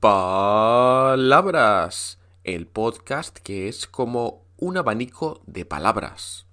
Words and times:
Palabras, 0.00 1.90
el 2.44 2.68
podcast 2.68 3.36
que 3.36 3.66
es 3.66 3.88
como 3.88 4.44
un 4.56 4.76
abanico 4.76 5.42
de 5.46 5.64
palabras. 5.64 6.46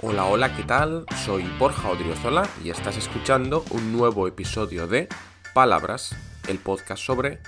Hola, 0.00 0.24
hola, 0.24 0.56
¿qué 0.56 0.64
tal? 0.64 1.06
Soy 1.24 1.44
Borja 1.56 1.88
Odriozola 1.88 2.48
y 2.64 2.70
estás 2.70 2.96
escuchando 2.96 3.64
un 3.70 3.92
nuevo 3.92 4.26
episodio 4.26 4.88
de 4.88 5.08
Palabras, 5.54 6.16
el 6.48 6.58
podcast 6.58 7.00
sobre 7.00 7.38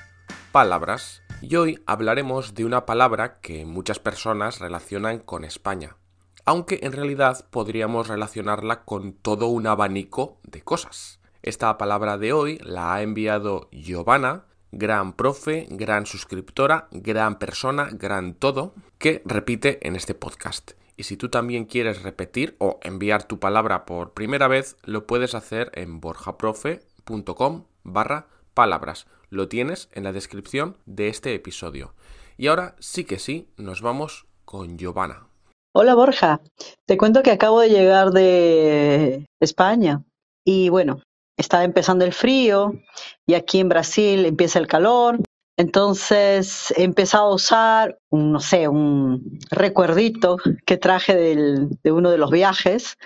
palabras. 0.53 1.26
Y 1.43 1.57
hoy 1.57 1.83
hablaremos 1.87 2.55
de 2.55 2.65
una 2.65 2.87
palabra 2.87 3.41
que 3.41 3.67
muchas 3.67 3.99
personas 3.99 4.59
relacionan 4.59 5.19
con 5.19 5.45
España, 5.45 5.97
aunque 6.45 6.81
en 6.83 6.93
realidad 6.93 7.47
podríamos 7.51 8.09
relacionarla 8.09 8.85
con 8.85 9.13
todo 9.13 9.47
un 9.49 9.67
abanico 9.67 10.39
de 10.43 10.63
cosas. 10.63 11.21
Esta 11.43 11.77
palabra 11.79 12.19
de 12.19 12.33
hoy 12.33 12.59
la 12.63 12.95
ha 12.95 13.03
enviado 13.03 13.69
Giovanna, 13.71 14.47
gran 14.73 15.13
profe, 15.13 15.67
gran 15.71 16.07
suscriptora, 16.07 16.89
gran 16.91 17.39
persona, 17.39 17.91
gran 17.93 18.35
todo, 18.35 18.75
que 18.99 19.23
repite 19.25 19.87
en 19.87 19.95
este 19.95 20.15
podcast. 20.15 20.73
Y 20.97 21.05
si 21.05 21.17
tú 21.17 21.29
también 21.29 21.67
quieres 21.67 22.03
repetir 22.03 22.57
o 22.59 22.81
enviar 22.83 23.25
tu 23.25 23.39
palabra 23.39 23.85
por 23.85 24.15
primera 24.15 24.49
vez, 24.49 24.77
lo 24.85 25.07
puedes 25.07 25.35
hacer 25.35 25.71
en 25.75 26.01
borjaprofe.com 26.01 27.65
barra 27.85 28.27
palabras. 28.55 29.07
Lo 29.37 29.49
tienes 29.49 29.91
en 29.93 30.03
la 30.03 30.13
descripción 30.13 30.79
de 30.87 31.09
este 31.09 31.35
episodio. 31.35 31.93
Y 32.39 32.47
ahora 32.47 32.75
sí 32.79 33.05
que 33.05 33.19
sí, 33.19 33.51
nos 33.59 33.83
vamos 33.83 34.25
con 34.47 34.79
Giovanna. 34.79 35.27
Hola 35.75 35.95
Borja, 35.95 36.41
te 36.87 36.97
cuento 36.97 37.23
que 37.23 37.33
acabo 37.33 37.61
de 37.61 37.69
llegar 37.69 38.13
de 38.13 39.27
España 39.39 40.03
y 40.43 40.71
bueno, 40.71 41.03
está 41.37 41.65
empezando 41.65 42.07
el 42.07 42.15
frío 42.15 42.81
y 43.27 43.35
aquí 43.35 43.61
en 43.61 43.69
Brasil 43.69 44.25
empieza 44.25 44.59
el 44.59 44.69
calor 44.69 45.19
entonces 45.59 46.73
he 46.75 46.85
empezado 46.85 47.27
a 47.27 47.35
usar, 47.35 47.99
un, 48.09 48.33
no 48.33 48.41
sé, 48.41 48.69
un 48.69 49.39
recuerdito 49.51 50.39
que 50.65 50.79
traje 50.79 51.15
de 51.15 51.93
uno 51.93 52.11
de 52.11 52.19
los 52.19 52.31
viajes 52.31 52.97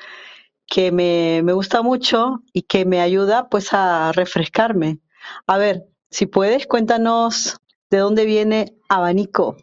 que 0.69 0.92
me, 0.92 1.42
me, 1.42 1.53
gusta 1.53 1.83
mucho 1.83 2.42
y 2.53 2.62
que 2.62 2.84
me 2.84 3.01
ayuda 3.01 3.48
pues 3.48 3.73
a 3.73 4.12
refrescarme. 4.12 5.01
A 5.47 5.58
ver, 5.58 5.89
si 6.11 6.27
puedes, 6.27 6.66
cuéntanos 6.66 7.56
de 7.91 7.98
dónde 7.98 8.25
viene 8.25 8.77
abanico. 8.89 9.56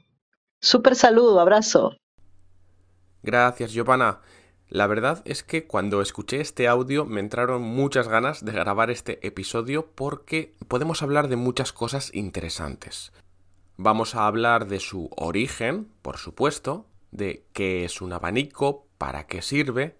Súper 0.61 0.95
saludo, 0.95 1.39
abrazo. 1.39 1.95
Gracias, 3.23 3.71
Giovanna. 3.73 4.21
La 4.69 4.87
verdad 4.87 5.21
es 5.25 5.43
que 5.43 5.65
cuando 5.65 6.01
escuché 6.01 6.41
este 6.41 6.67
audio 6.67 7.05
me 7.05 7.21
entraron 7.21 7.61
muchas 7.61 8.07
ganas 8.09 8.43
de 8.43 8.51
grabar 8.51 8.89
este 8.89 9.25
episodio 9.25 9.91
porque 9.95 10.55
podemos 10.67 11.01
hablar 11.01 11.29
de 11.29 11.37
muchas 11.37 11.71
cosas 11.71 12.13
interesantes. 12.13 13.13
Vamos 13.77 14.15
a 14.15 14.27
hablar 14.27 14.67
de 14.67 14.79
su 14.79 15.09
origen, 15.15 15.87
por 16.01 16.17
supuesto, 16.17 16.85
de 17.11 17.45
qué 17.53 17.85
es 17.85 18.01
un 18.01 18.11
abanico, 18.11 18.87
para 18.97 19.25
qué 19.27 19.41
sirve, 19.41 19.95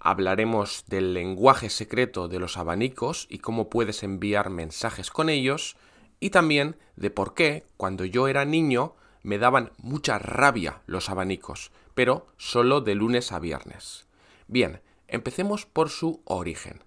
hablaremos 0.00 0.84
del 0.86 1.14
lenguaje 1.14 1.70
secreto 1.70 2.28
de 2.28 2.38
los 2.38 2.56
abanicos 2.56 3.26
y 3.30 3.38
cómo 3.38 3.68
puedes 3.68 4.02
enviar 4.02 4.50
mensajes 4.50 5.10
con 5.10 5.28
ellos, 5.28 5.76
y 6.20 6.30
también 6.30 6.76
de 6.96 7.10
por 7.10 7.34
qué, 7.34 7.66
cuando 7.76 8.04
yo 8.04 8.28
era 8.28 8.44
niño, 8.44 8.94
me 9.22 9.38
daban 9.38 9.72
mucha 9.78 10.18
rabia 10.18 10.82
los 10.86 11.10
abanicos, 11.10 11.70
pero 11.94 12.26
solo 12.36 12.80
de 12.80 12.94
lunes 12.94 13.32
a 13.32 13.38
viernes. 13.38 14.06
Bien, 14.46 14.80
empecemos 15.06 15.66
por 15.66 15.90
su 15.90 16.22
origen. 16.24 16.84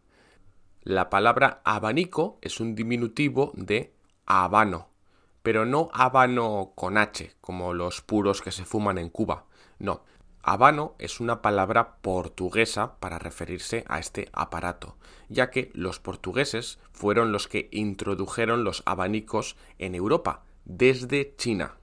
La 0.84 1.10
palabra 1.10 1.62
abanico 1.64 2.40
es 2.42 2.60
un 2.60 2.76
diminutivo 2.76 3.52
de 3.56 3.94
habano, 4.26 4.90
pero 5.44 5.66
no 5.66 5.90
habano 5.94 6.72
con 6.76 6.98
H, 6.98 7.34
como 7.42 7.74
los 7.74 8.02
puros 8.02 8.42
que 8.42 8.52
se 8.52 8.66
fuman 8.66 8.98
en 8.98 9.10
Cuba. 9.10 9.46
No, 9.78 10.04
habano 10.44 10.96
es 11.00 11.20
una 11.20 11.42
palabra 11.42 11.98
portuguesa 12.02 13.00
para 13.00 13.20
referirse 13.20 13.84
a 13.88 14.00
este 14.00 14.30
aparato, 14.34 14.98
ya 15.30 15.50
que 15.50 15.72
los 15.74 16.00
portugueses 16.00 16.80
fueron 16.92 17.32
los 17.32 17.48
que 17.48 17.70
introdujeron 17.72 18.64
los 18.64 18.84
abanicos 18.86 19.56
en 19.78 19.96
Europa, 19.96 20.44
desde 20.66 21.36
China. 21.36 21.78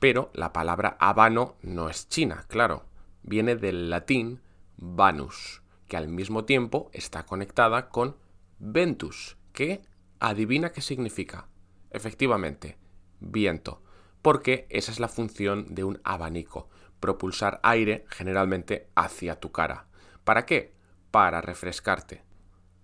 Pero 0.00 0.30
la 0.32 0.52
palabra 0.52 0.96
habano 1.00 1.56
no 1.62 1.88
es 1.88 2.08
china, 2.08 2.44
claro. 2.48 2.84
Viene 3.22 3.56
del 3.56 3.90
latín 3.90 4.40
vanus, 4.76 5.62
que 5.88 5.96
al 5.96 6.08
mismo 6.08 6.44
tiempo 6.44 6.88
está 6.92 7.26
conectada 7.26 7.88
con 7.88 8.16
ventus, 8.58 9.36
que 9.52 9.82
adivina 10.20 10.70
qué 10.70 10.82
significa. 10.82 11.48
Efectivamente, 11.90 12.78
viento, 13.18 13.82
porque 14.22 14.66
esa 14.70 14.92
es 14.92 15.00
la 15.00 15.08
función 15.08 15.74
de 15.74 15.84
un 15.84 16.00
abanico, 16.04 16.68
propulsar 17.00 17.60
aire 17.62 18.04
generalmente 18.08 18.88
hacia 18.94 19.40
tu 19.40 19.52
cara. 19.52 19.86
¿Para 20.24 20.46
qué? 20.46 20.74
Para 21.10 21.40
refrescarte. 21.40 22.22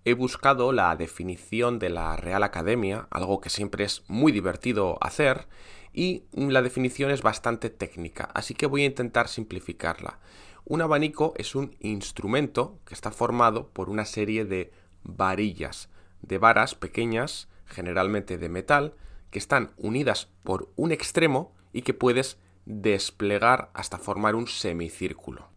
He 0.03 0.13
buscado 0.13 0.71
la 0.71 0.95
definición 0.95 1.79
de 1.79 1.89
la 1.89 2.15
Real 2.15 2.43
Academia, 2.43 3.07
algo 3.09 3.41
que 3.41 3.49
siempre 3.49 3.83
es 3.83 4.03
muy 4.07 4.31
divertido 4.31 4.97
hacer, 5.01 5.47
y 5.93 6.25
la 6.33 6.61
definición 6.61 7.09
es 7.09 7.21
bastante 7.21 7.69
técnica, 7.69 8.29
así 8.33 8.53
que 8.53 8.67
voy 8.67 8.83
a 8.83 8.87
intentar 8.87 9.27
simplificarla. 9.27 10.19
Un 10.65 10.81
abanico 10.81 11.33
es 11.37 11.55
un 11.55 11.75
instrumento 11.79 12.79
que 12.85 12.93
está 12.93 13.11
formado 13.11 13.69
por 13.69 13.89
una 13.89 14.05
serie 14.05 14.45
de 14.45 14.71
varillas, 15.03 15.89
de 16.21 16.37
varas 16.37 16.75
pequeñas, 16.75 17.47
generalmente 17.65 18.37
de 18.37 18.49
metal, 18.49 18.95
que 19.31 19.39
están 19.39 19.71
unidas 19.77 20.29
por 20.43 20.71
un 20.75 20.91
extremo 20.91 21.53
y 21.71 21.81
que 21.81 21.93
puedes 21.93 22.39
desplegar 22.65 23.69
hasta 23.73 23.97
formar 23.97 24.35
un 24.35 24.47
semicírculo. 24.47 25.49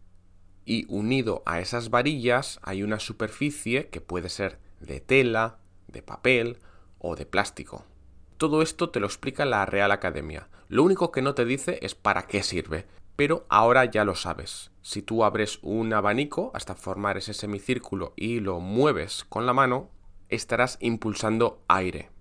Y 0.65 0.85
unido 0.87 1.41
a 1.45 1.59
esas 1.59 1.89
varillas 1.89 2.59
hay 2.61 2.83
una 2.83 2.99
superficie 2.99 3.87
que 3.89 4.01
puede 4.01 4.29
ser 4.29 4.59
de 4.79 4.99
tela, 4.99 5.57
de 5.87 6.01
papel 6.01 6.57
o 6.99 7.15
de 7.15 7.25
plástico. 7.25 7.85
Todo 8.37 8.61
esto 8.61 8.89
te 8.89 8.99
lo 8.99 9.07
explica 9.07 9.45
la 9.45 9.65
Real 9.65 9.91
Academia. 9.91 10.47
Lo 10.67 10.83
único 10.83 11.11
que 11.11 11.21
no 11.21 11.33
te 11.33 11.45
dice 11.45 11.79
es 11.81 11.95
para 11.95 12.27
qué 12.27 12.43
sirve, 12.43 12.85
pero 13.15 13.45
ahora 13.49 13.83
ya 13.85 14.05
lo 14.05 14.15
sabes. 14.15 14.71
Si 14.81 15.01
tú 15.01 15.23
abres 15.23 15.59
un 15.61 15.91
abanico 15.93 16.51
hasta 16.53 16.75
formar 16.75 17.17
ese 17.17 17.33
semicírculo 17.33 18.13
y 18.15 18.39
lo 18.39 18.59
mueves 18.59 19.25
con 19.27 19.45
la 19.45 19.53
mano, 19.53 19.89
estarás 20.29 20.77
impulsando 20.79 21.61
aire. 21.67 22.11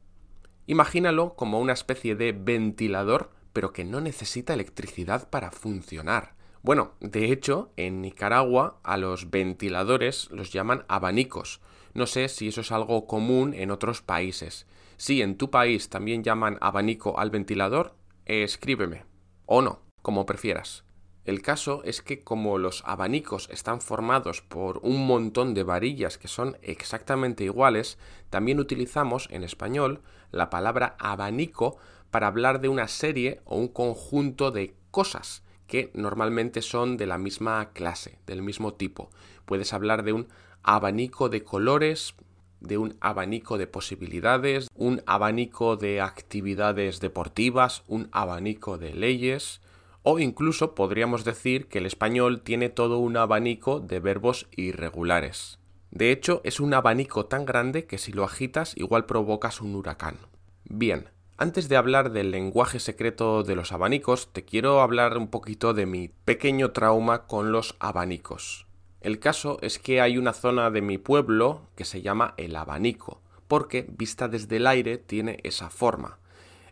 Imagínalo 0.66 1.34
como 1.34 1.60
una 1.60 1.72
especie 1.72 2.16
de 2.16 2.32
ventilador, 2.32 3.30
pero 3.58 3.72
que 3.72 3.84
no 3.84 4.00
necesita 4.00 4.54
electricidad 4.54 5.28
para 5.30 5.50
funcionar. 5.50 6.36
Bueno, 6.62 6.92
de 7.00 7.32
hecho, 7.32 7.72
en 7.76 8.00
Nicaragua 8.00 8.78
a 8.84 8.96
los 8.96 9.30
ventiladores 9.30 10.30
los 10.30 10.52
llaman 10.52 10.84
abanicos. 10.86 11.60
No 11.92 12.06
sé 12.06 12.28
si 12.28 12.46
eso 12.46 12.60
es 12.60 12.70
algo 12.70 13.08
común 13.08 13.54
en 13.54 13.72
otros 13.72 14.00
países. 14.00 14.68
Si 14.96 15.22
en 15.22 15.36
tu 15.36 15.50
país 15.50 15.88
también 15.88 16.22
llaman 16.22 16.56
abanico 16.60 17.18
al 17.18 17.30
ventilador, 17.30 17.96
escríbeme. 18.26 19.06
O 19.44 19.60
no, 19.60 19.82
como 20.02 20.24
prefieras. 20.24 20.84
El 21.24 21.42
caso 21.42 21.82
es 21.82 22.00
que 22.00 22.22
como 22.22 22.58
los 22.58 22.84
abanicos 22.86 23.50
están 23.50 23.80
formados 23.80 24.40
por 24.40 24.78
un 24.84 25.04
montón 25.04 25.52
de 25.52 25.64
varillas 25.64 26.16
que 26.16 26.28
son 26.28 26.56
exactamente 26.62 27.42
iguales, 27.42 27.98
también 28.30 28.60
utilizamos 28.60 29.26
en 29.32 29.42
español 29.42 30.00
la 30.30 30.48
palabra 30.48 30.96
abanico 31.00 31.76
para 32.10 32.26
hablar 32.26 32.60
de 32.60 32.68
una 32.68 32.88
serie 32.88 33.40
o 33.44 33.56
un 33.56 33.68
conjunto 33.68 34.50
de 34.50 34.74
cosas 34.90 35.42
que 35.66 35.90
normalmente 35.94 36.62
son 36.62 36.96
de 36.96 37.06
la 37.06 37.18
misma 37.18 37.72
clase, 37.72 38.18
del 38.26 38.42
mismo 38.42 38.74
tipo. 38.74 39.10
Puedes 39.44 39.72
hablar 39.72 40.02
de 40.02 40.14
un 40.14 40.28
abanico 40.62 41.28
de 41.28 41.44
colores, 41.44 42.14
de 42.60 42.78
un 42.78 42.96
abanico 43.00 43.58
de 43.58 43.66
posibilidades, 43.66 44.68
un 44.74 45.02
abanico 45.06 45.76
de 45.76 46.00
actividades 46.00 47.00
deportivas, 47.00 47.84
un 47.86 48.08
abanico 48.12 48.78
de 48.78 48.94
leyes, 48.94 49.60
o 50.02 50.18
incluso 50.18 50.74
podríamos 50.74 51.24
decir 51.24 51.68
que 51.68 51.78
el 51.78 51.86
español 51.86 52.40
tiene 52.40 52.70
todo 52.70 52.98
un 52.98 53.16
abanico 53.16 53.80
de 53.80 54.00
verbos 54.00 54.48
irregulares. 54.56 55.58
De 55.90 56.12
hecho, 56.12 56.40
es 56.44 56.60
un 56.60 56.74
abanico 56.74 57.26
tan 57.26 57.44
grande 57.44 57.86
que 57.86 57.98
si 57.98 58.12
lo 58.12 58.24
agitas 58.24 58.74
igual 58.76 59.06
provocas 59.06 59.60
un 59.60 59.74
huracán. 59.74 60.16
Bien, 60.64 61.08
antes 61.38 61.68
de 61.68 61.76
hablar 61.76 62.10
del 62.10 62.32
lenguaje 62.32 62.80
secreto 62.80 63.44
de 63.44 63.54
los 63.54 63.70
abanicos, 63.70 64.32
te 64.32 64.44
quiero 64.44 64.80
hablar 64.80 65.16
un 65.16 65.28
poquito 65.28 65.72
de 65.72 65.86
mi 65.86 66.08
pequeño 66.08 66.72
trauma 66.72 67.26
con 67.26 67.52
los 67.52 67.76
abanicos. 67.78 68.66
El 69.00 69.20
caso 69.20 69.58
es 69.62 69.78
que 69.78 70.00
hay 70.00 70.18
una 70.18 70.32
zona 70.32 70.72
de 70.72 70.82
mi 70.82 70.98
pueblo 70.98 71.62
que 71.76 71.84
se 71.84 72.02
llama 72.02 72.34
el 72.38 72.56
abanico, 72.56 73.20
porque 73.46 73.86
vista 73.88 74.26
desde 74.26 74.56
el 74.56 74.66
aire 74.66 74.98
tiene 74.98 75.38
esa 75.44 75.70
forma. 75.70 76.18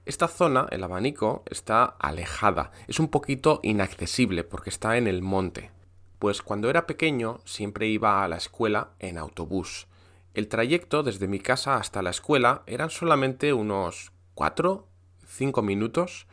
Esta 0.05 0.27
zona, 0.27 0.67
el 0.71 0.83
abanico, 0.83 1.45
está 1.49 1.85
alejada, 1.85 2.73
es 2.89 2.99
un 2.99 3.07
poquito 3.07 3.61
inaccesible 3.63 4.43
porque 4.43 4.71
está 4.71 4.97
en 4.97 5.07
el 5.07 5.23
monte. 5.23 5.71
Pues 6.19 6.43
cuando 6.43 6.69
era 6.69 6.89
pequeño 6.89 7.39
siempre 7.45 7.87
iba 7.87 8.25
a 8.25 8.29
la 8.29 8.37
escuela 8.37 8.91
en 8.99 9.17
autobús. 9.17 9.87
El 10.35 10.49
trayecto 10.49 11.05
desde 11.05 11.29
mi 11.29 11.39
casa 11.39 11.77
hasta 11.77 12.03
la 12.03 12.11
escuela 12.11 12.63
eran 12.67 12.91
solamente 12.91 13.53
unos 13.53 14.13
4, 14.37 14.87
5 15.27 15.63
minutos, 15.63 16.27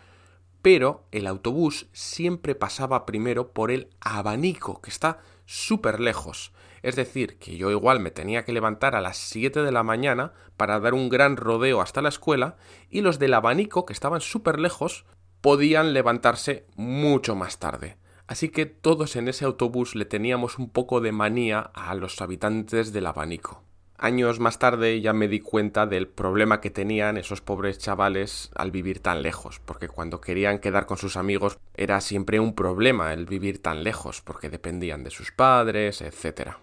pero 0.62 1.08
el 1.12 1.26
autobús 1.26 1.88
siempre 1.94 2.54
pasaba 2.54 3.06
primero 3.06 3.54
por 3.54 3.72
el 3.72 3.90
abanico, 4.02 4.82
que 4.82 4.90
está 4.90 5.22
súper 5.46 6.02
lejos. 6.02 6.52
Es 6.82 6.98
decir, 6.98 7.40
que 7.40 7.56
yo 7.56 7.72
igual 7.72 8.02
me 8.02 8.12
tenía 8.12 8.44
que 8.44 8.52
levantar 8.52 8.96
a 8.96 9.02
las 9.02 9.16
7 9.18 9.64
de 9.64 9.72
la 9.72 9.84
mañana 9.84 10.34
para 10.58 10.82
dar 10.82 10.94
un 10.94 11.08
gran 11.08 11.38
rodeo 11.38 11.80
hasta 11.80 12.02
la 12.02 12.10
escuela 12.10 12.58
y 12.90 13.00
los 13.00 13.20
del 13.20 13.34
abanico, 13.34 13.86
que 13.86 13.94
estaban 13.94 14.20
súper 14.20 14.60
lejos, 14.60 15.06
podían 15.40 15.94
levantarse 15.94 16.68
mucho 16.76 17.36
más 17.36 17.58
tarde. 17.58 17.98
Así 18.28 18.50
que 18.50 18.66
todos 18.66 19.16
en 19.16 19.30
ese 19.30 19.46
autobús 19.46 19.96
le 19.96 20.04
teníamos 20.04 20.60
un 20.60 20.70
poco 20.70 21.00
de 21.00 21.14
manía 21.14 21.72
a 21.74 21.96
los 21.96 22.22
habitantes 22.22 22.92
del 22.92 23.06
abanico. 23.06 23.64
Años 24.04 24.42
más 24.42 24.60
tarde 24.60 25.00
ya 25.00 25.14
me 25.14 25.30
di 25.30 25.40
cuenta 25.40 25.86
del 25.86 26.10
problema 26.10 26.60
que 26.60 26.70
tenían 26.70 27.16
esos 27.16 27.40
pobres 27.40 27.78
chavales 27.78 28.52
al 28.54 28.70
vivir 28.70 29.00
tan 29.00 29.22
lejos, 29.22 29.62
porque 29.64 29.88
cuando 29.88 30.20
querían 30.20 30.60
quedar 30.60 30.88
con 30.88 30.98
sus 30.98 31.16
amigos 31.16 31.58
era 31.74 32.02
siempre 32.02 32.42
un 32.42 32.54
problema 32.54 33.14
el 33.14 33.26
vivir 33.26 33.62
tan 33.62 33.82
lejos, 33.82 34.20
porque 34.20 34.50
dependían 34.50 35.06
de 35.06 35.10
sus 35.10 35.32
padres, 35.32 36.02
etc. 36.02 36.56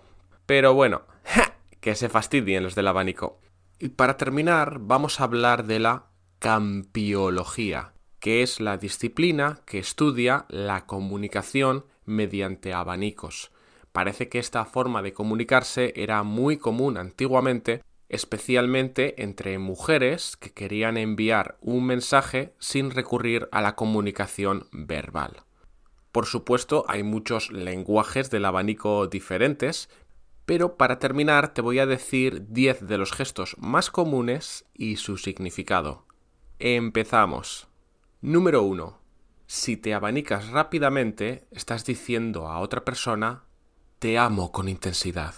Pero 0.44 0.75
bueno, 0.75 1.06
que 1.81 1.94
se 1.94 2.10
fastidien 2.10 2.62
los 2.62 2.75
del 2.75 2.88
abanico. 2.88 3.40
Y 3.78 3.88
para 3.88 4.19
terminar, 4.19 4.76
vamos 4.78 5.19
a 5.19 5.25
hablar 5.25 5.64
de 5.64 5.78
la 5.78 6.10
campiología, 6.40 7.94
que 8.19 8.42
es 8.42 8.60
la 8.60 8.76
disciplina 8.76 9.60
que 9.64 9.78
estudia 9.78 10.44
la 10.50 10.84
comunicación 10.84 11.87
mediante 12.04 12.75
abanicos. 12.75 13.50
Parece 13.92 14.28
que 14.28 14.38
esta 14.38 14.64
forma 14.64 15.02
de 15.02 15.12
comunicarse 15.12 15.92
era 15.96 16.22
muy 16.22 16.58
común 16.58 16.96
antiguamente, 16.96 17.82
especialmente 18.08 19.22
entre 19.22 19.58
mujeres 19.58 20.37
que 20.37 20.52
querían 20.52 20.96
enviar 20.96 21.58
un 21.60 21.87
mensaje 21.87 22.54
sin 22.58 22.90
recurrir 22.90 23.48
a 23.52 23.60
la 23.60 23.75
comunicación 23.75 24.69
verbal. 24.72 25.44
Por 26.12 26.26
supuesto, 26.26 26.84
hay 26.88 27.02
muchos 27.02 27.52
lenguajes 27.52 28.31
del 28.31 28.44
abanico 28.44 29.06
diferentes, 29.06 29.88
pero 30.44 30.76
para 30.76 30.98
terminar 30.98 31.54
te 31.54 31.60
voy 31.60 31.78
a 31.78 31.87
decir 31.87 32.48
10 32.48 32.88
de 32.88 32.98
los 32.98 33.12
gestos 33.12 33.56
más 33.58 33.90
comunes 33.90 34.66
y 34.75 34.96
su 34.96 35.16
significado. 35.16 36.06
Empezamos. 36.58 37.69
Número 38.20 38.62
1. 38.62 38.98
Si 39.46 39.76
te 39.76 39.94
abanicas 39.94 40.50
rápidamente, 40.50 41.46
estás 41.50 41.84
diciendo 41.84 42.48
a 42.48 42.58
otra 42.58 42.84
persona 42.84 43.44
te 44.00 44.17
amo 44.17 44.50
con 44.50 44.70
intensidad. 44.70 45.35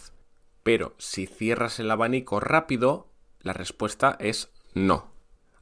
Pero 0.63 0.95
si 0.97 1.27
cierras 1.27 1.81
el 1.81 1.91
abanico 1.91 2.39
rápido, 2.39 3.09
la 3.41 3.53
respuesta 3.53 4.17
es 4.21 4.53
no. 4.73 5.11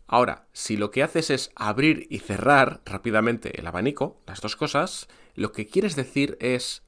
Ahora, 0.07 0.47
si 0.53 0.77
lo 0.77 0.91
que 0.91 1.03
haces 1.03 1.31
es 1.31 1.51
abrir 1.57 2.07
y 2.11 2.19
cerrar 2.19 2.83
rápidamente 2.85 3.59
el 3.59 3.67
abanico, 3.67 4.21
las 4.27 4.43
dos 4.43 4.55
cosas, 4.55 5.09
lo 5.35 5.51
que 5.51 5.67
quieres 5.67 5.97
decir 5.97 6.37
es 6.41 6.83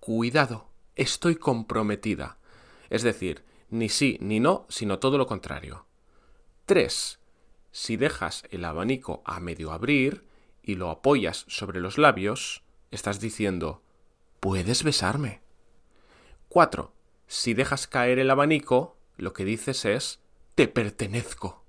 cuidado, 0.00 0.72
estoy 0.96 1.36
comprometida. 1.36 2.38
Es 2.90 3.02
decir, 3.02 3.44
ni 3.70 3.88
sí 3.88 4.18
ni 4.20 4.40
no, 4.40 4.66
sino 4.68 4.98
todo 4.98 5.18
lo 5.18 5.28
contrario. 5.28 5.86
3. 6.66 7.20
Si 7.70 7.96
dejas 7.96 8.42
el 8.50 8.64
abanico 8.64 9.22
a 9.24 9.38
medio 9.38 9.70
abrir 9.70 10.26
y 10.64 10.74
lo 10.74 10.90
apoyas 10.90 11.44
sobre 11.46 11.80
los 11.80 11.96
labios, 11.96 12.64
estás 12.90 13.20
diciendo 13.20 13.82
puedes 14.40 14.82
besarme. 14.82 15.43
4. 16.54 16.92
Si 17.26 17.52
dejas 17.52 17.88
caer 17.88 18.20
el 18.20 18.30
abanico, 18.30 18.96
lo 19.16 19.32
que 19.32 19.44
dices 19.44 19.84
es 19.84 20.20
te 20.54 20.68
pertenezco. 20.68 21.64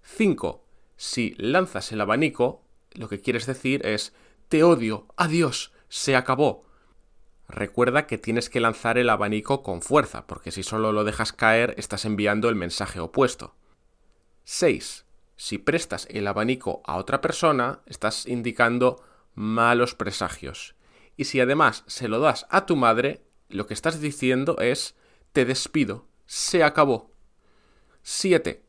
5. 0.00 0.64
Si 0.96 1.34
lanzas 1.36 1.92
el 1.92 2.00
abanico, 2.00 2.62
lo 2.94 3.10
que 3.10 3.20
quieres 3.20 3.44
decir 3.44 3.84
es 3.84 4.14
te 4.48 4.64
odio, 4.64 5.08
adiós, 5.18 5.72
se 5.90 6.16
acabó. 6.16 6.64
Recuerda 7.50 8.06
que 8.06 8.16
tienes 8.16 8.48
que 8.48 8.60
lanzar 8.60 8.96
el 8.96 9.10
abanico 9.10 9.62
con 9.62 9.82
fuerza, 9.82 10.26
porque 10.26 10.52
si 10.52 10.62
solo 10.62 10.92
lo 10.92 11.04
dejas 11.04 11.34
caer 11.34 11.74
estás 11.76 12.06
enviando 12.06 12.48
el 12.48 12.56
mensaje 12.56 12.98
opuesto. 12.98 13.54
6. 14.44 15.04
Si 15.36 15.58
prestas 15.58 16.08
el 16.08 16.26
abanico 16.28 16.80
a 16.86 16.96
otra 16.96 17.20
persona, 17.20 17.82
estás 17.84 18.24
indicando 18.26 19.04
malos 19.34 19.94
presagios. 19.94 20.76
Y 21.18 21.24
si 21.24 21.40
además 21.40 21.84
se 21.86 22.08
lo 22.08 22.20
das 22.20 22.46
a 22.48 22.64
tu 22.64 22.74
madre, 22.74 23.22
lo 23.52 23.66
que 23.66 23.74
estás 23.74 24.00
diciendo 24.00 24.58
es 24.58 24.96
te 25.32 25.44
despido, 25.44 26.06
se 26.26 26.62
acabó. 26.64 27.10
7. 28.02 28.62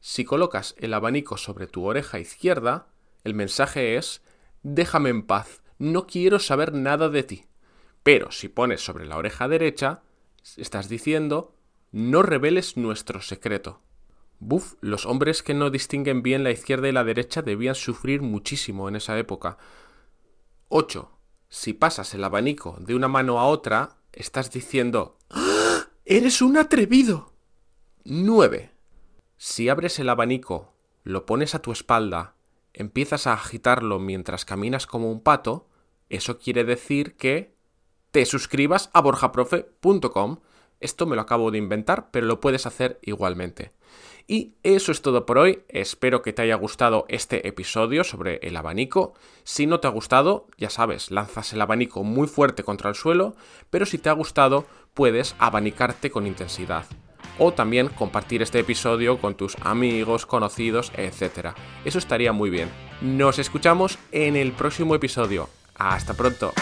Si 0.00 0.24
colocas 0.24 0.74
el 0.78 0.92
abanico 0.92 1.36
sobre 1.36 1.66
tu 1.66 1.84
oreja 1.84 2.18
izquierda, 2.18 2.88
el 3.24 3.34
mensaje 3.34 3.96
es 3.96 4.22
déjame 4.62 5.10
en 5.10 5.22
paz, 5.22 5.62
no 5.78 6.06
quiero 6.06 6.38
saber 6.38 6.72
nada 6.72 7.08
de 7.08 7.22
ti. 7.22 7.46
Pero 8.02 8.30
si 8.30 8.48
pones 8.48 8.84
sobre 8.84 9.06
la 9.06 9.16
oreja 9.16 9.48
derecha, 9.48 10.02
estás 10.56 10.88
diciendo 10.88 11.54
no 11.90 12.22
reveles 12.22 12.76
nuestro 12.76 13.20
secreto. 13.20 13.80
Buf, 14.40 14.74
los 14.80 15.06
hombres 15.06 15.42
que 15.42 15.54
no 15.54 15.70
distinguen 15.70 16.22
bien 16.22 16.44
la 16.44 16.50
izquierda 16.50 16.88
y 16.88 16.92
la 16.92 17.04
derecha 17.04 17.40
debían 17.40 17.74
sufrir 17.76 18.20
muchísimo 18.20 18.88
en 18.88 18.96
esa 18.96 19.16
época. 19.18 19.58
8. 20.68 21.10
Si 21.48 21.72
pasas 21.72 22.12
el 22.14 22.24
abanico 22.24 22.76
de 22.80 22.94
una 22.94 23.08
mano 23.08 23.38
a 23.38 23.46
otra, 23.46 23.96
estás 24.16 24.50
diciendo 24.50 25.18
¡Ah! 25.30 25.88
¡Eres 26.04 26.42
un 26.42 26.56
atrevido! 26.56 27.32
9. 28.04 28.70
Si 29.36 29.68
abres 29.68 29.98
el 29.98 30.08
abanico, 30.08 30.74
lo 31.02 31.26
pones 31.26 31.54
a 31.54 31.60
tu 31.60 31.72
espalda, 31.72 32.34
empiezas 32.72 33.26
a 33.26 33.32
agitarlo 33.32 33.98
mientras 33.98 34.44
caminas 34.44 34.86
como 34.86 35.10
un 35.10 35.20
pato, 35.20 35.68
eso 36.08 36.38
quiere 36.38 36.64
decir 36.64 37.16
que 37.16 37.54
te 38.10 38.26
suscribas 38.26 38.90
a 38.92 39.00
borjaprofe.com. 39.00 40.38
Esto 40.78 41.06
me 41.06 41.16
lo 41.16 41.22
acabo 41.22 41.50
de 41.50 41.58
inventar, 41.58 42.10
pero 42.10 42.26
lo 42.26 42.40
puedes 42.40 42.66
hacer 42.66 43.00
igualmente. 43.02 43.72
Y 44.26 44.54
eso 44.62 44.90
es 44.90 45.02
todo 45.02 45.26
por 45.26 45.38
hoy. 45.38 45.62
Espero 45.68 46.22
que 46.22 46.32
te 46.32 46.42
haya 46.42 46.54
gustado 46.54 47.04
este 47.08 47.46
episodio 47.46 48.04
sobre 48.04 48.36
el 48.42 48.56
abanico. 48.56 49.14
Si 49.44 49.66
no 49.66 49.80
te 49.80 49.86
ha 49.86 49.90
gustado, 49.90 50.46
ya 50.56 50.70
sabes, 50.70 51.10
lanzas 51.10 51.52
el 51.52 51.60
abanico 51.60 52.04
muy 52.04 52.26
fuerte 52.26 52.62
contra 52.62 52.88
el 52.88 52.94
suelo, 52.94 53.34
pero 53.68 53.84
si 53.84 53.98
te 53.98 54.08
ha 54.08 54.12
gustado, 54.12 54.66
puedes 54.94 55.36
abanicarte 55.38 56.10
con 56.10 56.26
intensidad. 56.26 56.86
O 57.38 57.52
también 57.52 57.88
compartir 57.88 58.42
este 58.42 58.60
episodio 58.60 59.18
con 59.18 59.34
tus 59.34 59.56
amigos, 59.60 60.24
conocidos, 60.24 60.92
etc. 60.96 61.48
Eso 61.84 61.98
estaría 61.98 62.32
muy 62.32 62.48
bien. 62.48 62.70
Nos 63.02 63.38
escuchamos 63.38 63.98
en 64.12 64.36
el 64.36 64.52
próximo 64.52 64.94
episodio. 64.94 65.50
Hasta 65.74 66.14
pronto. 66.14 66.52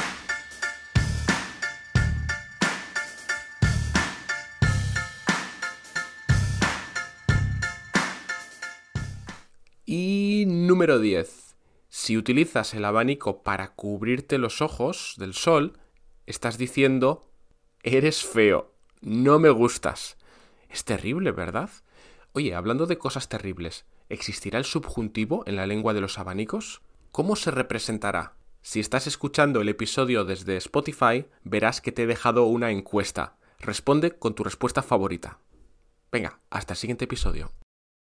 Número 10.73 10.99
10. 10.99 11.55
Si 11.91 12.17
utilizas 12.17 12.73
el 12.73 12.87
abanico 12.87 13.43
para 13.43 13.75
cubrirte 13.75 14.39
los 14.39 14.63
ojos 14.63 15.17
del 15.19 15.35
sol, 15.35 15.79
estás 16.25 16.57
diciendo, 16.57 17.31
eres 17.83 18.25
feo, 18.25 18.73
no 19.03 19.39
me 19.39 19.51
gustas. 19.51 20.17
Es 20.71 20.87
terrible, 20.87 21.31
¿verdad? 21.31 21.69
Oye, 22.33 22.55
hablando 22.55 22.87
de 22.87 22.97
cosas 22.97 23.29
terribles, 23.29 23.85
¿existirá 24.09 24.59
el 24.59 24.65
subjuntivo 24.65 25.45
en 25.45 25.57
la 25.57 25.67
lengua 25.67 25.93
de 25.93 26.01
los 26.01 26.19
abanicos? 26.19 26.81
¿Cómo 27.11 27.37
se 27.37 27.51
representará? 27.51 28.33
Si 28.63 28.81
estás 28.81 29.07
escuchando 29.07 29.61
el 29.61 29.69
episodio 29.69 30.25
desde 30.25 30.57
Spotify, 30.57 31.27
verás 31.45 31.83
que 31.83 31.93
te 31.93 32.05
he 32.05 32.07
dejado 32.07 32.47
una 32.47 32.71
encuesta. 32.71 33.37
Responde 33.59 34.13
con 34.13 34.35
tu 34.35 34.43
respuesta 34.43 34.81
favorita. 34.81 35.39
Venga, 36.11 36.41
hasta 36.49 36.73
el 36.73 36.79
siguiente 36.79 37.05
episodio. 37.05 37.53